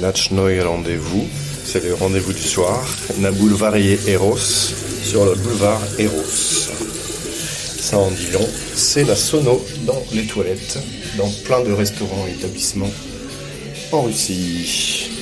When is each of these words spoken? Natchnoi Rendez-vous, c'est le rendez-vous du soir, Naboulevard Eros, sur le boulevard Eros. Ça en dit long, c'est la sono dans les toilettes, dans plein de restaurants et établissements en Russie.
Natchnoi 0.00 0.62
Rendez-vous, 0.64 1.28
c'est 1.64 1.84
le 1.84 1.94
rendez-vous 1.94 2.32
du 2.32 2.42
soir, 2.42 2.82
Naboulevard 3.18 3.76
Eros, 3.76 4.38
sur 4.38 5.24
le 5.24 5.34
boulevard 5.34 5.80
Eros. 5.98 6.24
Ça 7.80 7.98
en 7.98 8.10
dit 8.10 8.30
long, 8.32 8.48
c'est 8.74 9.04
la 9.04 9.14
sono 9.14 9.64
dans 9.86 10.02
les 10.12 10.24
toilettes, 10.24 10.78
dans 11.16 11.28
plein 11.44 11.62
de 11.62 11.72
restaurants 11.72 12.26
et 12.26 12.32
établissements 12.32 12.90
en 13.92 14.02
Russie. 14.02 15.19